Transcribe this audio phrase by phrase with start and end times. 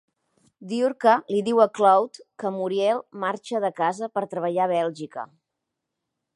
[0.69, 5.31] Diurka li diu a Claude que Muriel marxa de casa per treballar a Bèlgica.